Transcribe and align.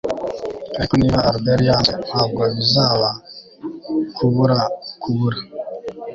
Ariko 0.77 0.93
niba 0.97 1.19
Albert 1.29 1.63
yanze 1.69 1.93
ntabwo 2.07 2.41
bizaba 2.55 3.09
kubura 4.15 4.59
kubura 5.01 5.39